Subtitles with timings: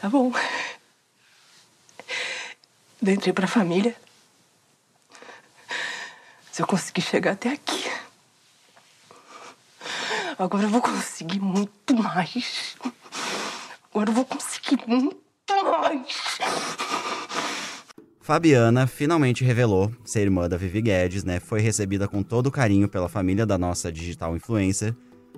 [0.00, 0.32] Tá bom.
[3.04, 3.96] Eu entrei pra família.
[6.52, 7.84] Se eu conseguir chegar até aqui.
[10.38, 12.76] Agora eu vou conseguir muito mais.
[13.90, 15.16] Agora eu vou conseguir muito
[15.48, 16.38] mais.
[18.20, 21.40] Fabiana finalmente revelou ser irmã da Vivi Guedes, né?
[21.40, 24.94] Foi recebida com todo carinho pela família da nossa digital influencer,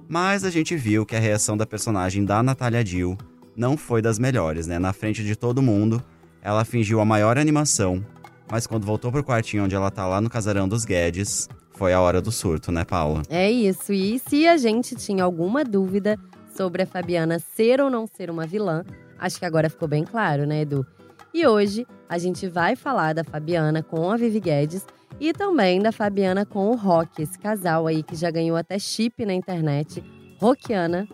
[0.09, 3.17] mas a gente viu que a reação da personagem da Natália Dill
[3.57, 4.79] não foi das melhores, né?
[4.79, 6.03] Na frente de todo mundo,
[6.43, 8.05] ela fingiu a maior animação,
[8.51, 12.01] mas quando voltou pro quartinho onde ela tá lá no casarão dos Guedes, foi a
[12.01, 13.23] hora do surto, né, Paula?
[13.29, 13.93] É isso.
[13.93, 16.19] E se a gente tinha alguma dúvida
[16.55, 18.85] sobre a Fabiana ser ou não ser uma vilã,
[19.19, 20.87] acho que agora ficou bem claro, né, Edu?
[21.33, 24.85] E hoje a gente vai falar da Fabiana com a Vivi Guedes
[25.21, 29.25] e também da Fabiana com o Rock, esse casal aí que já ganhou até chip
[29.25, 30.03] na internet,
[30.39, 31.07] Rockiana.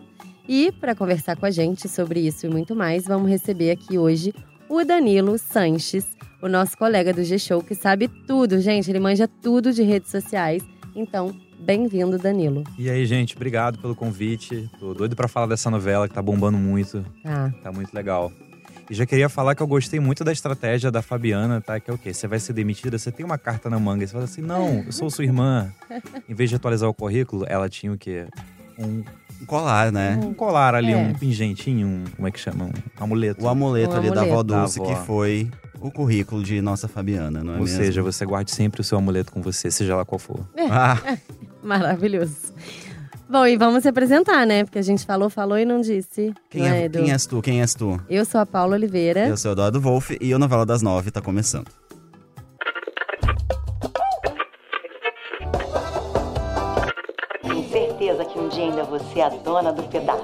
[0.47, 4.33] E para conversar com a gente sobre isso e muito mais, vamos receber aqui hoje
[4.69, 6.07] o Danilo Sanches,
[6.41, 10.63] o nosso colega do G-Show que sabe tudo, gente, ele manja tudo de redes sociais.
[10.95, 12.63] Então, bem-vindo, Danilo.
[12.77, 14.69] E aí, gente, obrigado pelo convite.
[14.79, 17.05] Tô doido para falar dessa novela que tá bombando muito.
[17.21, 17.53] Tá.
[17.63, 18.31] Tá muito legal.
[18.89, 21.77] E já queria falar que eu gostei muito da estratégia da Fabiana, tá?
[21.77, 22.13] Que é o quê?
[22.13, 24.07] Você vai ser demitida, você tem uma carta na manga.
[24.07, 25.71] Você fala assim: não, eu sou sua irmã.
[26.27, 28.27] Em vez de atualizar o currículo, ela tinha o quê?
[28.79, 29.03] Um,
[29.41, 30.19] Um colar, né?
[30.23, 30.97] um colar ali, É.
[30.97, 32.03] um pingentinho, um.
[32.15, 32.65] Como é que chama?
[32.65, 32.71] Um
[33.03, 33.43] amuleto.
[33.43, 34.43] O amuleto O ali da avó amuleto.
[34.43, 35.03] Dulce, Da que avó.
[35.05, 37.77] foi o currículo de nossa Fabiana, não é Ou mesmo?
[37.77, 40.39] seja, você guarde sempre o seu amuleto com você, seja lá qual for.
[40.71, 40.97] Ah,
[41.63, 42.53] Maravilhoso.
[43.29, 44.63] Bom, e vamos se apresentar, né?
[44.63, 46.33] Porque a gente falou, falou e não disse.
[46.49, 46.99] quem, não é, Edu?
[46.99, 47.41] quem és tu?
[47.41, 48.01] Quem és tu?
[48.09, 49.27] Eu sou a Paula Oliveira.
[49.27, 51.67] Eu sou o Eduardo Wolff e o Novela das Nove tá começando.
[58.37, 60.23] Que um dia ainda você é a dona do pedaço.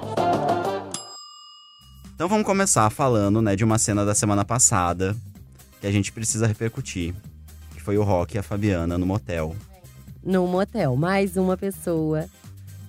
[2.14, 5.16] Então vamos começar falando, né, de uma cena da semana passada
[5.82, 7.16] que a gente precisa repercutir,
[7.74, 9.56] que foi o Rock e a Fabiana no motel.
[10.24, 10.96] No motel.
[10.96, 12.26] Mais uma pessoa.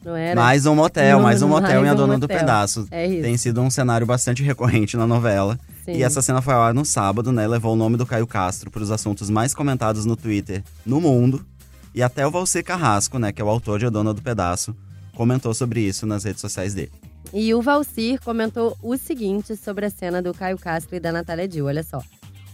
[0.05, 0.39] Não era?
[0.39, 2.39] Mais um motel, No- mais um motel mais e a um dona do motel.
[2.39, 2.87] pedaço.
[2.91, 3.23] É isso.
[3.23, 5.59] Tem sido um cenário bastante recorrente na novela.
[5.87, 5.93] Sim.
[5.93, 7.47] E essa cena foi ao ar no sábado, né?
[7.49, 11.45] Levou o nome do Caio Castro para os assuntos mais comentados no Twitter no mundo.
[11.95, 14.77] E até o Valcer Carrasco, né, que é o autor de A Dona do Pedaço,
[15.15, 16.93] comentou sobre isso nas redes sociais dele.
[17.33, 21.49] E o Valcir comentou o seguinte sobre a cena do Caio Castro e da Natália
[21.49, 21.67] Dill.
[21.67, 22.03] Olha só.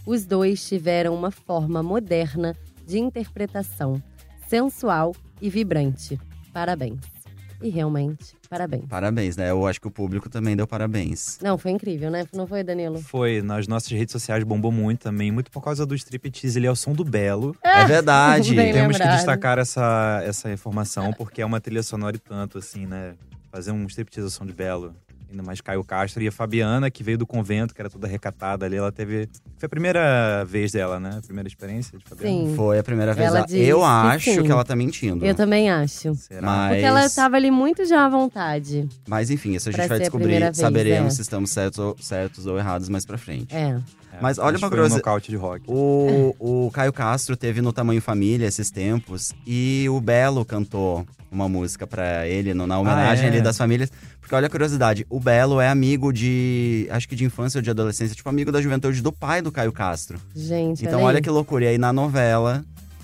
[0.05, 2.55] Os dois tiveram uma forma moderna
[2.87, 4.01] de interpretação,
[4.47, 6.19] sensual e vibrante.
[6.51, 7.20] Parabéns.
[7.61, 8.85] E realmente, parabéns.
[8.89, 9.49] Parabéns, né?
[9.49, 11.37] Eu acho que o público também deu parabéns.
[11.41, 12.25] Não, foi incrível, né?
[12.33, 13.01] Não foi, Danilo?
[13.01, 16.71] Foi, nas nossas redes sociais bombou muito também, muito por causa do striptease, ele é
[16.71, 17.55] o som do Belo.
[17.63, 18.53] É verdade.
[18.55, 19.17] Bem Temos que lembrado.
[19.17, 23.13] destacar essa, essa informação, porque é uma trilha sonora e tanto, assim, né?
[23.51, 24.95] Fazer um striptease ao som de Belo.
[25.31, 28.65] Ainda mais Caio Castro e a Fabiana, que veio do convento, que era toda recatada
[28.65, 28.75] ali.
[28.75, 29.29] Ela teve.
[29.57, 31.15] Foi a primeira vez dela, né?
[31.19, 32.47] A primeira experiência de Fabiana.
[32.49, 32.53] Sim.
[32.55, 33.27] Foi a primeira vez.
[33.29, 34.43] Ela Ela- disse Eu que acho sim.
[34.43, 35.25] que ela tá mentindo.
[35.25, 36.13] Eu também acho.
[36.15, 36.41] Será?
[36.41, 38.89] Mas, Porque ela tava ali muito já à vontade.
[39.07, 40.39] mas enfim, isso a Pra gente vai descobrir.
[40.39, 41.15] vez, saberemos é.
[41.15, 43.55] se estamos certos ou, certos ou errados mais pra frente.
[43.55, 43.79] É.
[44.13, 45.63] É, Mas olha uma foi um de rock.
[45.67, 51.47] O, o Caio Castro teve no Tamanho Família esses tempos e o Belo cantou uma
[51.47, 53.27] música pra ele no- na homenagem é?
[53.29, 53.89] ali das famílias.
[54.19, 57.69] Porque olha a curiosidade, o Belo é amigo de, acho que de infância ou de
[57.69, 60.19] adolescência, tipo amigo da juventude do pai do Caio Castro.
[60.35, 61.65] Gente, Então olha, que loucura.
[61.65, 62.63] E aí na novela,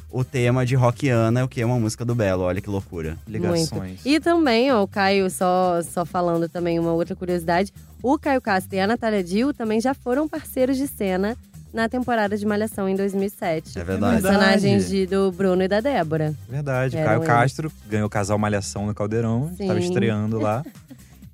[0.09, 1.63] o tema de Rockiana é o que?
[1.63, 3.18] Uma música do Belo, olha que loucura.
[3.28, 4.01] Ligações.
[4.06, 8.75] E também, ó, o Caio, só, só falando também uma outra curiosidade, o Caio Castro
[8.75, 11.38] e a Natália Dill também já foram parceiros de cena
[11.74, 13.78] na temporada de Malhação em 2007.
[13.78, 14.22] É verdade.
[14.22, 16.34] Personagens de, do Bruno e da Débora.
[16.50, 16.97] Verdade.
[16.97, 17.28] Eram Caio eles.
[17.28, 20.63] Castro ganhou o casal Malhação no Caldeirão, estava estreando lá.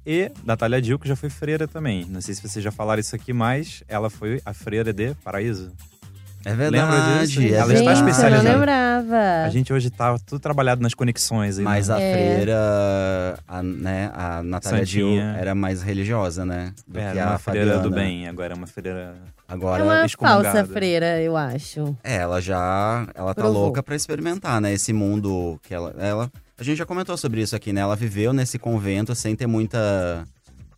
[0.05, 2.05] E Natália Dil, que já foi freira também.
[2.09, 5.71] Não sei se vocês já falaram isso aqui, mas ela foi a freira de Paraíso.
[6.45, 7.27] É Lembra verdade.
[7.27, 7.41] disso?
[7.41, 8.49] é Ela está Gente, eu não especializada.
[8.57, 9.43] lembrava.
[9.45, 11.57] A gente hoje tá tudo trabalhado nas conexões.
[11.57, 11.95] Aí, Mas né?
[11.95, 12.13] a É.
[12.35, 15.35] freira, a, né, a Natália Santinha.
[15.39, 16.73] era mais religiosa, né?
[16.87, 17.83] Do Era que a uma freira Fabiana.
[17.89, 19.15] do bem, agora é uma freira.
[19.47, 21.95] Agora, é uma falsa freira, eu acho.
[22.03, 23.07] É, ela já.
[23.13, 23.63] Ela tá Provou.
[23.65, 24.73] louca pra experimentar, né?
[24.73, 26.31] Esse mundo que ela, ela.
[26.57, 27.81] A gente já comentou sobre isso aqui, né?
[27.81, 30.23] Ela viveu nesse convento sem ter muita.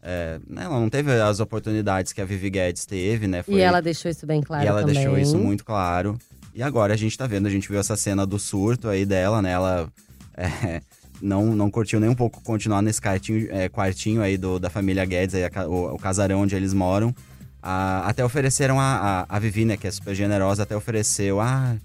[0.08, 3.44] É, né, ela não teve as oportunidades que a Vivi Guedes teve, né?
[3.48, 4.94] E ela deixou isso bem claro e ela também.
[4.94, 6.16] deixou isso muito claro.
[6.54, 9.42] E agora a gente tá vendo, a gente viu essa cena do surto aí dela,
[9.42, 9.52] né?
[9.52, 9.90] Ela
[10.38, 10.80] é,
[11.20, 15.04] não, não curtiu nem um pouco continuar nesse quartinho, é, quartinho aí do, da família
[15.06, 17.14] Guedes, aí, a o, o casarão onde eles moram.
[17.60, 21.76] Ah, até ofereceram a, a, a Vivi, né, que é super generosa, até ofereceu, ah,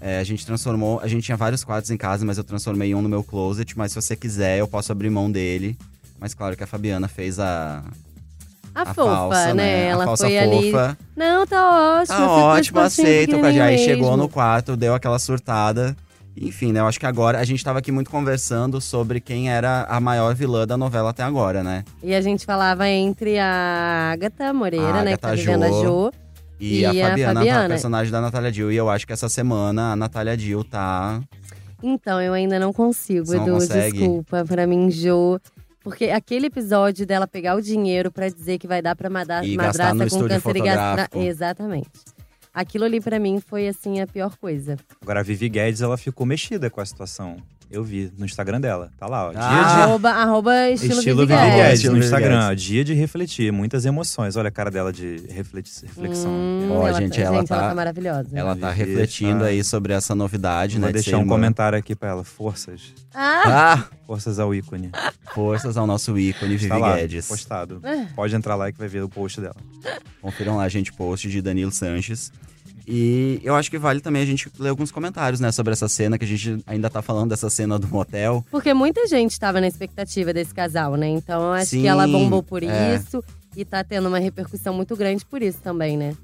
[0.00, 3.02] é, a gente transformou, a gente tinha vários quartos em casa, mas eu transformei um
[3.02, 5.76] no meu closet, mas se você quiser, eu posso abrir mão dele.
[6.20, 7.82] Mas claro que a Fabiana fez a,
[8.74, 9.86] A, a fofa, falsa, né?
[9.86, 10.70] A Ela falsa foi ali.
[10.72, 10.98] fofa.
[11.16, 12.16] Não, tá ótimo.
[12.18, 13.36] Tá ótimo, aceito.
[13.44, 15.96] Aí chegou no quarto, deu aquela surtada.
[16.40, 16.78] Enfim, né?
[16.78, 20.34] Eu acho que agora a gente tava aqui muito conversando sobre quem era a maior
[20.36, 21.84] vilã da novela até agora, né?
[22.00, 25.10] E a gente falava entre a Agatha Moreira, A né?
[25.12, 26.12] Que tá Agatha a Jo.
[26.60, 27.68] E, E a a Fabiana, a Fabiana.
[27.68, 28.70] personagem da Natália Dill.
[28.70, 31.20] E eu acho que essa semana a Natália Dill tá.
[31.82, 33.52] Então, eu ainda não consigo, Você não Edu.
[33.54, 33.98] consegue?
[33.98, 35.40] Desculpa, pra mim, Jo.
[35.82, 39.56] Porque aquele episódio dela pegar o dinheiro pra dizer que vai dar pra mada- E
[39.56, 41.08] madrasta com câncer e gastar.
[41.26, 41.90] Exatamente.
[42.52, 44.76] Aquilo ali pra mim foi assim a pior coisa.
[45.00, 47.36] Agora, a Vivi Guedes, ela ficou mexida com a situação.
[47.70, 48.90] Eu vi no Instagram dela.
[48.98, 49.30] Tá lá, ó.
[49.30, 51.56] Dia Ah, Arroba, arroba estilo, Estilo Vivi Vivi Guedes.
[51.62, 52.48] Guedes Estilo no Instagram.
[52.50, 54.36] Ó, Dia de refletir, muitas emoções.
[54.36, 55.88] Olha a cara dela de reflexão.
[56.30, 58.28] Hum, Ó, ela, gente, ela ela tá- tá maravilhosa.
[58.32, 59.46] Ela tá Vivi, refletindo tá.
[59.46, 60.92] aí sobre essa novidade, Vou né?
[60.92, 61.34] de ser deixar um irmã.
[61.34, 62.24] comentário aqui pra ela.
[62.24, 62.94] Forças.
[63.14, 63.42] Ah!
[63.46, 63.84] Ah!
[64.06, 64.90] Forças ao ícone.
[65.34, 67.28] Forças ao nosso ícone Vivi Tá lá, Guedes.
[67.28, 67.80] postado.
[67.84, 68.06] É.
[68.16, 69.56] Pode entrar lá que vai ver o post dela.
[70.22, 72.32] Confiram lá, gente, post de Danilo Sanches.
[72.90, 76.16] E eu acho que vale também a gente ler alguns comentários, né, sobre essa cena,
[76.16, 78.42] que a gente ainda tá falando dessa cena do motel.
[78.50, 81.06] Porque muita gente tava na expectativa desse casal, né?
[81.06, 82.94] Então eu acho Sim, que ela bombou por é.
[82.96, 83.22] isso
[83.54, 86.16] e tá tendo uma repercussão muito grande por isso também, né?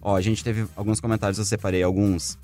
[0.00, 2.38] Ó, a gente teve alguns comentários, eu separei alguns.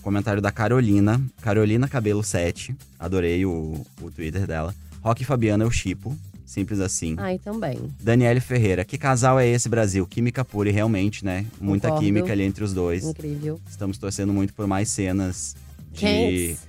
[0.00, 2.72] Comentário da Carolina, Carolina Cabelo 7.
[3.00, 4.72] Adorei o, o Twitter dela.
[5.02, 6.16] Rock Fabiana eu chipo,
[6.48, 7.14] simples assim.
[7.18, 7.78] Ai, também.
[8.00, 10.06] Daniele Ferreira, que casal é esse, Brasil?
[10.06, 11.44] Química pura e realmente, né?
[11.60, 12.06] Muita Concordo.
[12.06, 13.04] química ali entre os dois.
[13.04, 13.60] Incrível.
[13.68, 15.54] Estamos torcendo muito por mais cenas
[15.92, 16.00] de.
[16.00, 16.68] Quentes.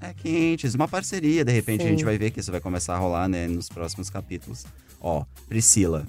[0.00, 0.74] É, quentes.
[0.74, 1.90] Uma parceria, de repente a Sim.
[1.90, 4.64] gente vai ver que isso vai começar a rolar, né, nos próximos capítulos.
[5.00, 6.06] Ó, Priscila.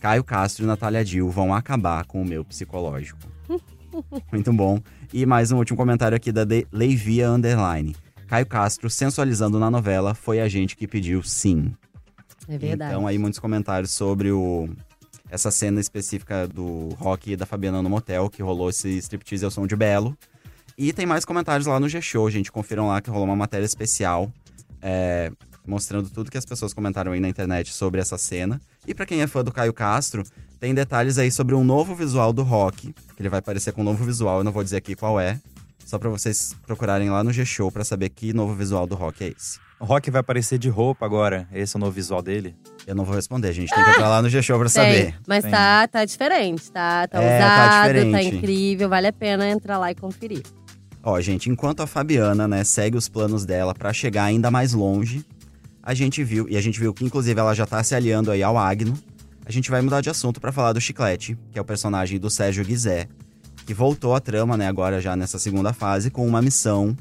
[0.00, 3.20] Caio Castro e Natália Dill vão acabar com o meu psicológico.
[4.32, 4.80] Muito bom.
[5.12, 7.94] E mais um último comentário aqui da De- Leivia Underline.
[8.26, 11.72] Caio Castro, sensualizando na novela, foi a gente que pediu sim.
[12.48, 12.92] É verdade.
[12.92, 14.68] Então aí muitos comentários sobre o
[15.30, 19.50] essa cena específica do Rock e da Fabiana no motel, que rolou esse striptease ao
[19.50, 20.16] som de Belo.
[20.76, 22.52] E tem mais comentários lá no G-Show, gente.
[22.52, 24.30] Confiram lá que rolou uma matéria especial
[24.82, 25.32] é,
[25.66, 28.60] mostrando tudo que as pessoas comentaram aí na internet sobre essa cena.
[28.86, 30.22] E pra quem é fã do Caio Castro,
[30.58, 33.84] tem detalhes aí sobre um novo visual do Rock, que ele vai aparecer com um
[33.84, 35.40] novo visual, eu não vou dizer aqui qual é.
[35.84, 39.28] Só pra vocês procurarem lá no G-Show pra saber que novo visual do Rock é
[39.28, 39.58] esse.
[39.82, 41.48] O Rock vai aparecer de roupa agora.
[41.52, 42.54] Esse é o novo visual dele.
[42.86, 43.68] Eu não vou responder, gente.
[43.74, 45.14] Tem que entrar lá no G-Show pra Tem, saber.
[45.26, 45.50] mas Tem.
[45.50, 48.36] tá, tá diferente, tá, tá É, tá usado, tá, diferente.
[48.36, 48.88] incrível.
[48.88, 50.42] Vale a pena entrar lá e conferir.
[51.02, 55.24] Ó, gente, enquanto a Fabiana, né, segue os planos dela pra chegar ainda mais longe,
[55.82, 58.40] a gente viu, e a gente viu que inclusive ela já tá se aliando aí
[58.40, 58.94] ao Agno.
[59.44, 62.30] A gente vai mudar de assunto pra falar do Chiclete, que é o personagem do
[62.30, 63.08] Sérgio Guizé,
[63.66, 66.96] que voltou à trama, né, agora já nessa segunda fase, com uma missão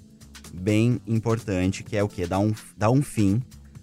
[0.53, 2.25] bem importante, que é o quê?
[2.25, 3.41] Dar um, dar um fim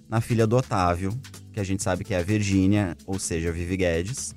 [0.08, 1.18] na filha do Otávio,
[1.52, 4.34] que a gente sabe que é a Virgínia, ou seja, a Vivi Guedes,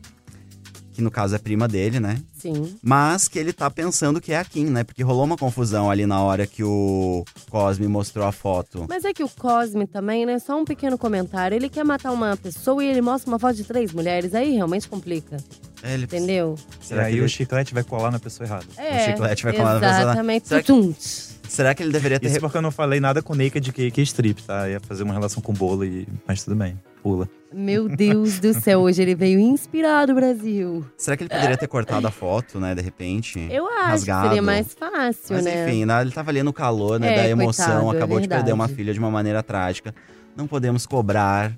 [0.91, 2.21] que no caso é prima dele, né?
[2.33, 2.75] Sim.
[2.81, 4.83] Mas que ele tá pensando que é a Kim, né?
[4.83, 8.85] Porque rolou uma confusão ali na hora que o Cosme mostrou a foto.
[8.89, 10.37] Mas é que o Cosme também, né?
[10.39, 11.55] Só um pequeno comentário.
[11.55, 14.35] Ele quer matar uma pessoa e ele mostra uma foto de três mulheres.
[14.35, 15.37] Aí realmente complica.
[15.81, 16.03] É, ele...
[16.03, 16.55] Entendeu?
[16.81, 18.65] Será e aí que o chiclete vai colar na pessoa errada.
[18.75, 19.11] É.
[19.11, 20.01] chiclete vai colar na pessoa.
[20.01, 20.47] Exatamente.
[20.47, 21.30] Será que-.
[21.51, 22.27] Será que ele deveria ter.
[22.27, 24.69] Isso porque eu não falei nada com Naked Cake e Strip, tá?
[24.69, 26.07] Ia fazer uma relação com bolo, e...
[26.25, 26.79] mas tudo bem.
[27.03, 27.27] Pula.
[27.53, 30.85] Meu Deus do céu, hoje ele veio inspirado, Brasil.
[30.95, 32.73] Será que ele poderia ter cortado a foto, né?
[32.73, 33.45] De repente?
[33.51, 34.21] Eu acho Rasgado.
[34.21, 35.67] que seria mais fácil, Mas né?
[35.67, 37.13] enfim, né, ele tava ali no calor, né?
[37.13, 39.93] É, da emoção, coitado, é acabou de perder uma filha de uma maneira trágica.
[40.37, 41.51] Não podemos cobrar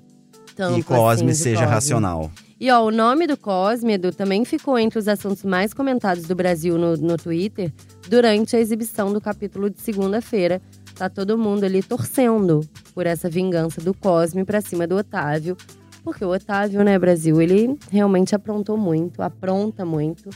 [0.56, 1.72] Tanto que Cosme assim seja Cosme.
[1.72, 2.32] racional.
[2.64, 6.34] E ó, o nome do Cosme, Edu, também ficou entre os assuntos mais comentados do
[6.34, 7.70] Brasil no, no Twitter
[8.08, 10.62] durante a exibição do capítulo de segunda-feira.
[10.94, 12.62] Tá todo mundo ali torcendo
[12.94, 15.58] por essa vingança do Cosme pra cima do Otávio.
[16.02, 20.30] Porque o Otávio, né, Brasil, ele realmente aprontou muito, apronta muito.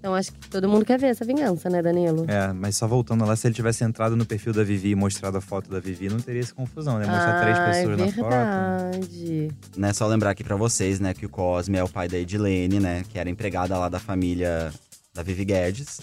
[0.00, 2.24] Então acho que todo mundo quer ver essa vingança, né, Danilo?
[2.26, 5.36] É, mas só voltando lá, se ele tivesse entrado no perfil da Vivi e mostrado
[5.36, 7.06] a foto da Vivi, não teria essa confusão, né?
[7.06, 8.30] Mostrar três Ah, pessoas é na foto.
[8.30, 9.50] verdade.
[9.76, 12.80] né, só lembrar aqui pra vocês, né, que o Cosme é o pai da Edilene,
[12.80, 14.72] né, que era empregada lá da família
[15.14, 16.00] da Vivi Guedes.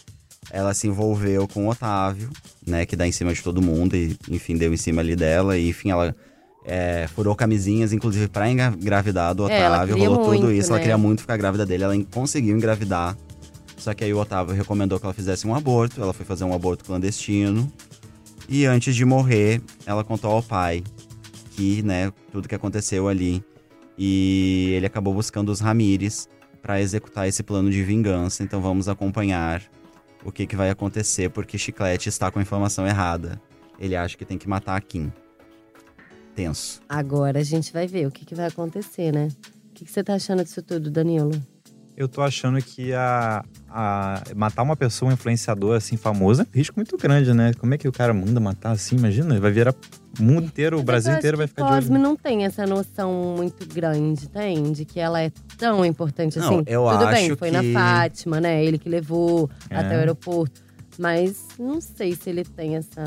[0.51, 2.29] Ela se envolveu com o Otávio,
[2.65, 5.57] né, que dá em cima de todo mundo e, enfim, deu em cima ali dela.
[5.57, 6.15] E, enfim, ela
[6.65, 9.95] é, furou camisinhas, inclusive pra engravidar do É, ela Otávio.
[9.95, 10.83] queria Rolou tudo muito, isso, ela né?
[10.83, 13.17] queria muito ficar grávida dele, ela conseguiu engravidar.
[13.87, 16.53] Só que aí o Otávio recomendou que ela fizesse um aborto, ela foi fazer um
[16.53, 17.71] aborto clandestino.
[18.49, 20.83] E antes de morrer, ela contou ao pai
[21.51, 23.41] que, né, tudo que aconteceu ali.
[23.97, 26.27] E ele acabou buscando os Ramires
[26.61, 28.43] para executar esse plano de vingança.
[28.43, 29.63] Então vamos acompanhar
[30.21, 33.41] o que, que vai acontecer, porque Chiclete está com a informação errada.
[33.79, 35.13] Ele acha que tem que matar a Kim.
[36.35, 36.81] Tenso.
[36.89, 39.29] Agora a gente vai ver o que, que vai acontecer, né?
[39.77, 41.31] que, que você tá achando disso tudo, Danilo?
[41.97, 46.47] Eu tô achando que a, a matar uma pessoa, um influenciador assim famoso, é um
[46.53, 47.53] risco muito grande, né?
[47.57, 48.97] Como é que o cara manda matar assim?
[48.97, 49.73] Imagina, vai virar
[50.19, 52.03] o mundo inteiro, o Brasil inteiro vai ficar de Cosme olho.
[52.03, 54.71] não tem essa noção muito grande, tem?
[54.71, 56.63] De que ela é tão importante Não, assim.
[56.67, 58.63] eu Tudo bem, acho foi que- na Fátima, né?
[58.63, 59.77] Ele que levou É.
[59.77, 60.61] até o aeroporto.
[60.99, 63.03] Mas não sei se ele tem essa.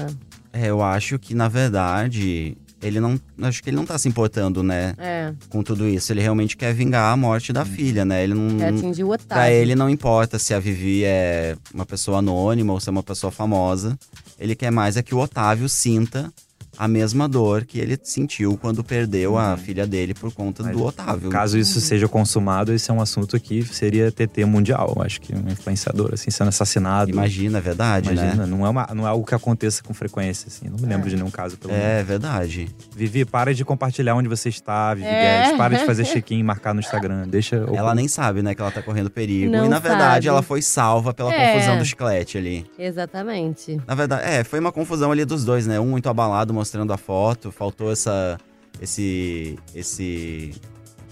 [0.53, 3.21] É, eu acho que, na verdade, ele não.
[3.43, 6.13] Acho que ele não tá se importando, né, É, com tudo isso.
[6.13, 8.23] Ele realmente quer vingar a morte da filha, né?
[8.25, 8.57] Ele não.
[8.59, 9.53] quer atingir o Pra Otávio.
[9.55, 13.31] ele não importa se a Vivi é uma pessoa anônima ou se é uma pessoa
[13.31, 13.99] famosa.
[14.39, 16.33] Ele quer mais é que o Otávio sinta
[16.81, 20.83] a mesma dor que ele sentiu quando perdeu a filha dele por conta Mas, do
[20.83, 21.29] Otávio.
[21.29, 24.97] Caso isso seja consumado, esse é um assunto que seria TT mundial.
[25.05, 27.11] Acho que um influenciador, assim, sendo assassinado.
[27.11, 28.47] Imagina, é verdade, Imagina, né?
[28.47, 30.71] não, é uma, não é algo que aconteça com frequência, assim.
[30.71, 31.87] Não me lembro de nenhum caso, pelo menos.
[31.87, 32.67] É verdade.
[32.97, 35.43] Vivi, para de compartilhar onde você está, Vivi É.
[35.43, 35.59] Guedes.
[35.59, 37.29] Para de fazer check-in e marcar no Instagram.
[37.29, 37.57] Deixa.
[37.75, 39.53] Ela nem sabe, né, que ela tá correndo perigo.
[39.53, 40.29] Não e na verdade, sabe.
[40.29, 41.53] ela foi salva pela É.
[41.53, 42.65] confusão do chiclete ali.
[42.79, 43.79] Exatamente.
[43.87, 45.79] Na verdade, é, foi uma confusão ali dos dois, né?
[45.79, 48.39] Um muito abalado mostrando a foto, faltou essa.
[48.81, 49.59] esse.
[49.75, 50.53] esse.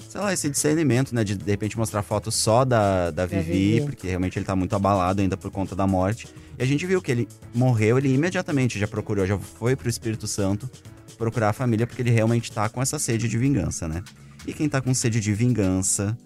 [0.09, 1.25] sei lá, esse discernimento, né?
[1.25, 3.43] De de repente mostrar foto só da, da Vivi,
[3.75, 3.81] Vivi.
[3.87, 6.29] porque realmente ele tá muito abalado ainda por conta da morte.
[6.59, 10.27] E a gente viu que ele morreu, ele imediatamente já procurou, já foi pro Espírito
[10.27, 10.69] Santo
[11.17, 14.03] procurar a família, porque ele realmente tá com essa sede de vingança, né?
[14.47, 16.17] E quem tá com sede de vingança,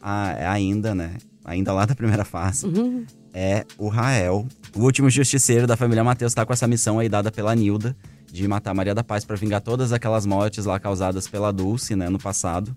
[0.00, 1.16] a- ainda, né?
[1.44, 3.04] Ainda lá da primeira fase, Uhum.
[3.34, 4.46] é o Rael.
[4.76, 7.96] O último justiceiro da família Mateus tá com essa missão aí dada pela Nilda
[8.32, 12.08] de matar Maria da Paz pra vingar todas aquelas mortes lá causadas pela Dulce, né,
[12.08, 12.74] no passado.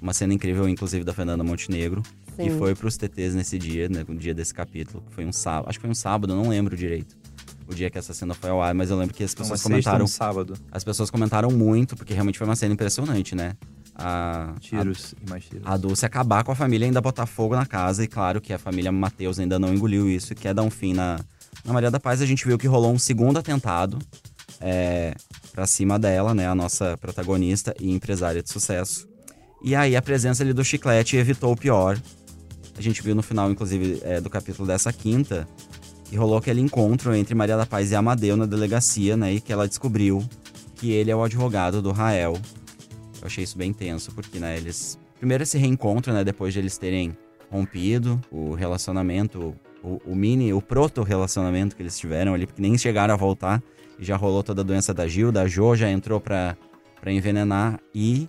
[0.00, 2.02] Uma cena incrível, inclusive, da Fernanda Montenegro.
[2.36, 2.46] Sim.
[2.46, 5.02] E foi pros TTs nesse dia, né, no dia desse capítulo.
[5.08, 7.16] que Foi um sábado, acho que foi um sábado, eu não lembro direito.
[7.66, 9.60] O dia que essa cena foi ao ar, mas eu lembro que as Uma pessoas
[9.60, 10.04] sexta, comentaram.
[10.04, 10.54] um sábado.
[10.70, 13.54] As pessoas comentaram muito, porque realmente foi uma cena impressionante, né?
[13.94, 15.62] A, a Tiros e mais tiros.
[15.66, 18.02] a Dulce acabar com a família e ainda botar fogo na casa.
[18.04, 20.92] E claro que a família Mateus ainda não engoliu isso e quer dar um fim
[20.94, 21.20] na,
[21.64, 22.20] na Maria da Paz.
[22.20, 23.98] A gente viu que rolou um segundo atentado
[24.60, 25.14] é,
[25.52, 26.46] pra cima dela, né?
[26.46, 29.08] A nossa protagonista e empresária de sucesso.
[29.62, 32.00] E aí a presença ali do chiclete evitou o pior.
[32.76, 35.46] A gente viu no final, inclusive, é, do capítulo dessa quinta,
[36.04, 39.34] que rolou aquele encontro entre Maria da Paz e Amadeu na delegacia, né?
[39.34, 40.24] E que ela descobriu
[40.76, 42.38] que ele é o advogado do Rael.
[43.20, 44.98] Eu achei isso bem tenso, porque, né, eles.
[45.18, 46.24] Primeiro esse reencontro, né?
[46.24, 47.14] Depois de eles terem
[47.50, 53.12] rompido o relacionamento, o, o mini, o proto-relacionamento que eles tiveram ali, porque nem chegaram
[53.12, 53.62] a voltar.
[54.00, 56.56] Já rolou toda a doença da Gil, da Jo já entrou pra,
[57.00, 57.78] pra envenenar.
[57.94, 58.28] E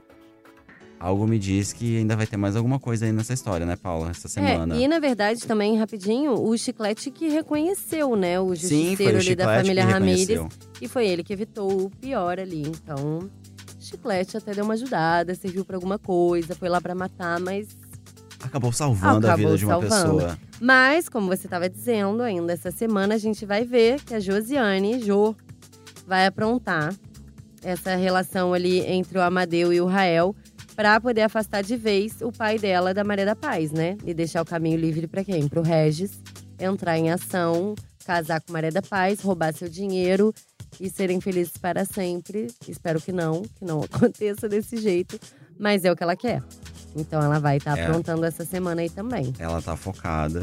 [1.00, 4.10] algo me diz que ainda vai ter mais alguma coisa aí nessa história, né, Paula?
[4.12, 4.75] Essa semana.
[4.75, 8.40] É, e na verdade também, rapidinho, o Chiclete que reconheceu, né?
[8.40, 10.50] O Sim, justiceiro o ali da família reconheceu.
[10.82, 12.63] E foi ele que evitou o pior ali.
[12.63, 13.30] Então,
[13.80, 17.68] Chiclete até deu uma ajudada, serviu pra alguma coisa, foi lá pra matar, mas.
[18.44, 20.18] Acabou salvando a Acabou vida de uma salvando.
[20.18, 20.38] pessoa.
[20.60, 25.00] Mas, como você estava dizendo, ainda essa semana a gente vai ver que a Josiane,
[25.01, 25.36] Jo,
[26.08, 26.93] vai aprontar
[27.63, 30.36] essa relação ali entre o Amadeu e o Rael
[30.75, 33.98] pra poder afastar de vez o pai dela da Maria da Paz, né?
[34.05, 35.48] E deixar o caminho livre pra quem?
[35.48, 36.12] Pro Regis
[36.60, 40.34] entrar em ação, casar com Maria da Paz, roubar seu dinheiro
[40.79, 42.48] e serem felizes para sempre.
[42.67, 45.20] Espero que não, que não aconteça desse jeito,
[45.60, 46.41] mas é o que ela quer.
[46.96, 47.84] Então ela vai estar É.
[47.86, 49.34] aprontando essa semana aí também.
[49.39, 50.41] Ela tá focada.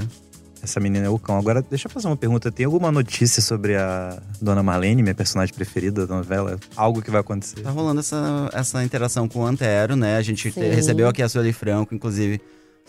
[0.62, 1.38] Essa menina é o cão.
[1.38, 2.50] Agora, deixa eu fazer uma pergunta.
[2.50, 6.58] Tem alguma notícia sobre a Dona Marlene, minha personagem preferida da novela?
[6.76, 7.60] Algo que vai acontecer?
[7.60, 10.16] Tá rolando essa, essa interação com o Antero, né?
[10.16, 10.70] A gente te- Sim.
[10.70, 12.40] recebeu aqui a Sueli Franco, inclusive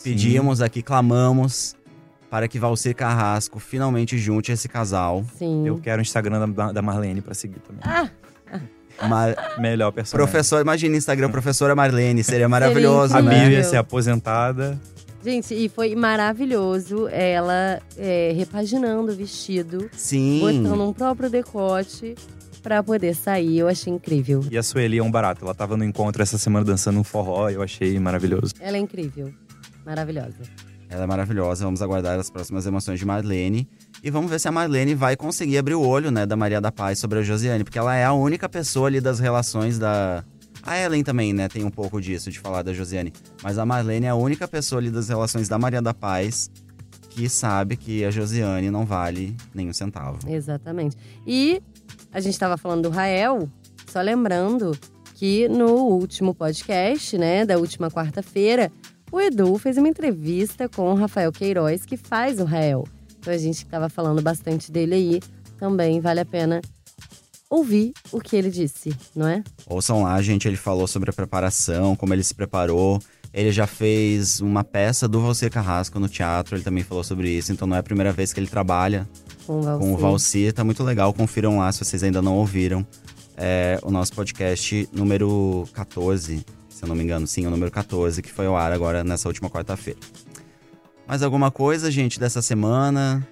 [0.03, 1.75] pedimos aqui, clamamos
[2.29, 5.25] para que Valcir Carrasco finalmente junte esse casal.
[5.37, 5.65] Sim.
[5.67, 7.81] Eu quero o Instagram da, da Marlene pra seguir também.
[7.83, 8.09] Ah,
[9.07, 10.27] Mar- Melhor personagem.
[10.31, 13.57] Professor, imagina Instagram, professora Marlene, seria maravilhoso, A incrível.
[13.57, 13.63] né?
[13.63, 14.79] Ser aposentada.
[15.23, 20.39] Gente, e foi maravilhoso ela é, repaginando o vestido, Sim.
[20.39, 22.15] botando um próprio decote
[22.61, 23.59] pra poder sair.
[23.59, 24.43] Eu achei incrível.
[24.51, 25.43] E a Sueli é um barato.
[25.43, 27.49] Ela tava no encontro essa semana dançando um forró.
[27.49, 28.53] Eu achei maravilhoso.
[28.59, 29.33] Ela é incrível.
[29.85, 30.41] Maravilhosa.
[30.89, 33.69] Ela é maravilhosa, vamos aguardar as próximas emoções de Marlene.
[34.03, 36.71] E vamos ver se a Marlene vai conseguir abrir o olho, né, da Maria da
[36.71, 40.23] Paz sobre a Josiane, porque ela é a única pessoa ali das relações da.
[40.69, 43.11] A Ellen também, né, tem um pouco disso, de falar da Josiane.
[43.41, 46.51] Mas a Marlene é a única pessoa ali das relações da Maria da Paz
[47.09, 50.19] que sabe que a Josiane não vale nenhum centavo.
[50.29, 50.95] Exatamente.
[51.25, 51.59] E
[52.13, 53.49] a gente estava falando do Rael,
[53.87, 54.77] só lembrando
[55.15, 58.71] que no último podcast, né, da última quarta-feira,
[59.11, 62.85] o Edu fez uma entrevista com o Rafael Queiroz, que faz o Rael.
[63.19, 65.19] Então a gente estava falando bastante dele aí.
[65.57, 66.61] Também vale a pena
[67.49, 69.43] ouvir o que ele disse, não é?
[69.65, 72.99] Ouçam lá, gente, ele falou sobre a preparação, como ele se preparou.
[73.33, 77.51] Ele já fez uma peça do Valcir Carrasco no teatro, ele também falou sobre isso,
[77.51, 79.07] então não é a primeira vez que ele trabalha
[79.45, 79.79] Com o Valci.
[79.85, 80.53] com o Valcir.
[80.53, 82.85] Tá muito legal, confiram lá se vocês ainda não ouviram.
[83.37, 88.21] É o nosso podcast número 14, se eu não me engano, sim, o número 14,
[88.21, 89.99] que foi ao ar agora nessa última quarta-feira.
[91.07, 93.25] Mais alguma coisa, gente, dessa semana?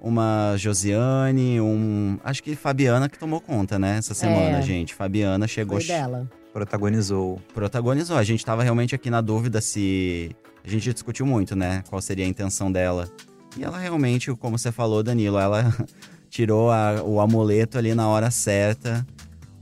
[0.00, 2.18] Uma Josiane, um.
[2.22, 3.96] Acho que Fabiana que tomou conta, né?
[3.98, 4.62] Essa semana, É.
[4.62, 4.94] gente.
[4.94, 5.78] Fabiana chegou.
[5.78, 6.28] Foi dela.
[6.52, 7.40] Protagonizou.
[7.52, 8.16] protagonizou.
[8.16, 10.30] A gente tava realmente aqui na dúvida se.
[10.64, 11.82] A gente discutiu muito, né?
[11.88, 13.08] Qual seria a intenção dela.
[13.56, 15.72] E ela realmente, como você falou, Danilo, ela
[16.30, 19.06] tirou a- o amuleto ali na hora certa.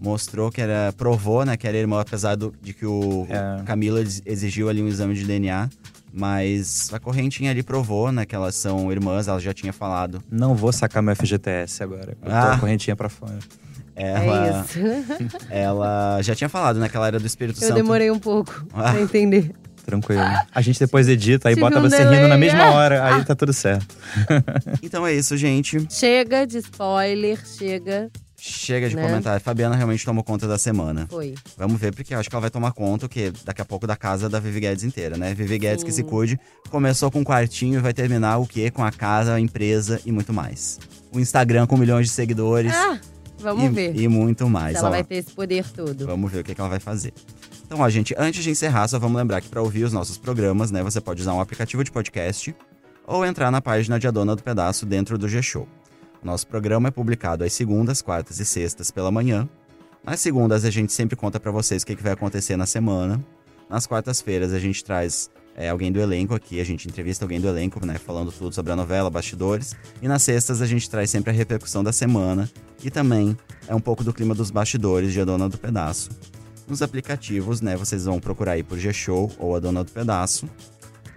[0.01, 0.93] Mostrou que era.
[0.97, 1.57] Provou, né?
[1.57, 3.63] Que era irmã, apesar do- de que o É.
[3.65, 5.69] Camilo ex- exigiu ali um exame de DNA.
[6.13, 8.27] Mas a correntinha ali provou, né?
[8.27, 10.23] Que elas são irmãs, ela já tinha falado.
[10.31, 12.17] Não vou sacar meu FGTS agora.
[12.23, 12.55] Eu tô Ah.
[12.55, 13.39] a correntinha pra fora.
[13.97, 14.79] Ela, É isso.
[15.51, 16.89] ela já tinha falado, né?
[16.89, 17.77] Que ela era do Espírito Eu Santo.
[17.77, 18.93] demorei um pouco Ah.
[18.93, 19.53] pra entender.
[19.85, 20.23] Tranquilo.
[20.55, 22.71] A gente depois edita e bota um você delay, rindo na mesma ah.
[22.73, 23.05] hora.
[23.17, 23.97] Aí tá tudo certo.
[24.83, 25.87] Então é isso, gente.
[25.91, 28.09] Chega de spoiler, chega.
[28.45, 29.03] Chega de Né?
[29.03, 29.41] comentário.
[29.41, 31.07] Fabiana realmente tomou conta da semana.
[31.09, 31.35] Foi.
[31.57, 34.29] Vamos ver, porque acho que ela vai tomar conta, que daqui a pouco da casa
[34.29, 35.33] da Vivi Guedes inteira, né?
[35.33, 36.09] Vivi Guedes que se Sim.
[36.09, 36.41] cuide.
[36.69, 38.69] Começou com um quartinho e vai terminar o quê?
[38.69, 40.81] Com a casa, a empresa e muito mais.
[41.13, 42.73] O Instagram com milhões de seguidores.
[42.75, 42.99] Ah,
[43.39, 43.97] vamos e, ver.
[43.97, 44.73] E muito mais.
[44.73, 44.91] se ela ó.
[44.91, 46.05] vai ter esse poder todo.
[46.05, 47.13] Vamos ver o que, que ela vai fazer.
[47.65, 50.73] Então, ó, gente, antes de encerrar, só vamos lembrar que para ouvir os nossos programas,
[50.73, 52.53] né, você pode usar um aplicativo de podcast
[53.07, 55.69] ou entrar na página de A Dona do Pedaço dentro do G-Show.
[56.23, 59.49] Nosso programa é publicado às segundas, quartas e sextas pela manhã.
[60.05, 63.25] Nas segundas, a gente sempre conta para vocês o que, que vai acontecer na semana.
[63.69, 67.49] Nas quartas-feiras, a gente traz é, alguém do elenco aqui, a gente entrevista alguém do
[67.49, 69.75] elenco, né, falando tudo sobre a novela, bastidores.
[70.01, 72.49] E nas sextas, a gente traz sempre a repercussão da semana
[72.85, 73.37] e também
[73.67, 76.11] é um pouco do clima dos bastidores de A Dona do Pedaço.
[76.69, 80.49] Nos aplicativos, né, vocês vão procurar aí por G-Show ou A Dona do Pedaço.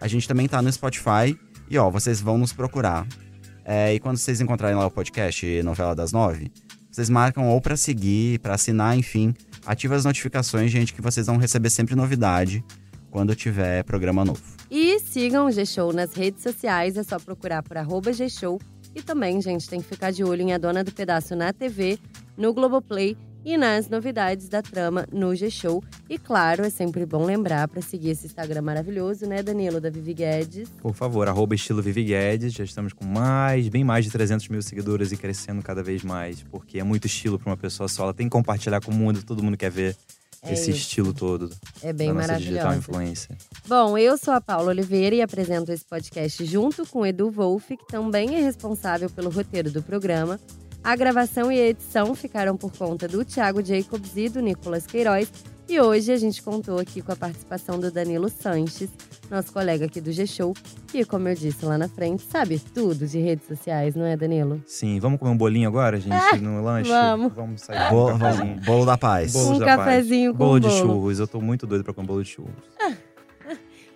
[0.01, 1.37] A gente também tá no Spotify
[1.69, 3.07] e, ó, vocês vão nos procurar.
[3.65, 6.51] É, e quando vocês encontrarem lá o podcast Novela das Nove,
[6.91, 9.33] vocês marcam ou pra seguir, pra assinar, enfim.
[9.65, 12.63] Ativa as notificações, gente, que vocês vão receber sempre novidade
[13.09, 14.43] quando tiver programa novo.
[14.69, 18.61] E sigam o G-Show nas redes sociais, é só procurar por arroba G-Show.
[18.93, 21.97] E também, gente, tem que ficar de olho em A Dona do Pedaço na TV,
[22.37, 25.83] no Globoplay e nas novidades da trama no G-Show.
[26.09, 30.15] E claro, é sempre bom lembrar para seguir esse Instagram maravilhoso, né, Danilo, da Vivi
[30.15, 30.67] Guedes.
[30.81, 32.51] Por favor, arroba estilo Vivi Guedes.
[32.53, 36.41] Já estamos com mais, bem mais de 300 mil seguidores e crescendo cada vez mais.
[36.43, 38.03] Porque é muito estilo pra uma pessoa só.
[38.03, 39.95] Ela tem que compartilhar com o mundo, todo mundo quer ver
[40.41, 40.79] É esse isso.
[40.79, 41.49] estilo todo
[41.83, 43.35] É bem nossa digital influencer.
[43.67, 47.77] Bom, eu sou a Paula Oliveira e apresento esse podcast junto com o Edu Wolff,
[47.77, 50.39] que também é responsável pelo roteiro do programa.
[50.85, 55.31] A gravação e a edição ficaram por conta do Thiago Jacobs e do Nicolas Queiroz.
[55.67, 58.87] E hoje a gente contou aqui com a participação do Danilo Sanches,
[59.31, 60.53] nosso colega aqui do G-Show,
[60.87, 64.61] que, como eu disse lá na frente, sabe tudo de redes sociais, não é, Danilo?
[64.67, 66.87] Sim, vamos comer um bolinho agora, gente, no lanche?
[66.91, 67.33] vamos.
[67.33, 68.61] Vamos sair Bolo, um cafezinho.
[68.61, 69.33] bolo da paz.
[69.33, 69.77] Bolos Um da paz.
[69.79, 70.79] cafezinho com Bolo de bolo.
[70.79, 71.19] churros.
[71.19, 72.53] Eu tô muito doido pra comer bolo de churros.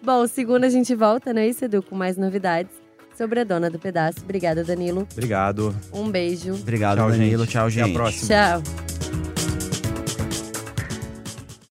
[0.01, 2.71] Bom, segunda a gente volta, né, isso, Edu, com mais novidades
[3.19, 4.19] sobre a dona do pedaço.
[4.23, 5.05] Obrigada, Danilo.
[5.11, 5.75] Obrigado.
[5.91, 6.53] Um beijo.
[6.53, 7.43] Obrigado, Tchau, Danilo.
[7.43, 7.51] gente.
[7.51, 7.93] Tchau, Até a gente.
[7.93, 8.27] próxima.
[8.27, 8.98] Tchau.